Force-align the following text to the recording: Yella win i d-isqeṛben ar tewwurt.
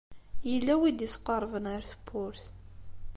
Yella 0.49 0.73
win 0.79 0.89
i 0.95 0.97
d-isqeṛben 0.99 1.65
ar 1.73 1.83
tewwurt. 1.91 2.43